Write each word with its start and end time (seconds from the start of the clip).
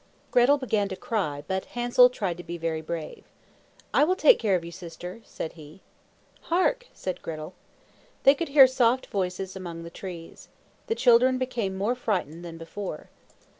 Gretel 0.31 0.57
began 0.57 0.89
to 0.89 0.95
cry, 0.95 1.43
but 1.47 1.65
Hansel 1.77 2.09
tried 2.09 2.37
to 2.37 2.43
be 2.43 2.57
very 2.57 2.81
brave. 2.81 3.23
"I 3.93 4.03
will 4.03 4.15
take 4.15 4.39
care 4.39 4.55
of 4.55 4.65
you, 4.65 4.71
sister," 4.71 5.21
said 5.23 5.53
he. 5.53 5.81
"Hark!" 6.49 6.87
said 6.91 7.21
Gretel. 7.21 7.53
They 8.23 8.33
could 8.33 8.49
hear 8.49 8.65
soft 8.65 9.05
voices 9.05 9.55
among 9.55 9.83
the 9.83 9.91
trees. 9.91 10.47
The 10.87 10.95
children 10.95 11.37
became 11.37 11.75
more 11.77 11.93
frightened 11.93 12.43
than 12.43 12.57
before. 12.57 13.09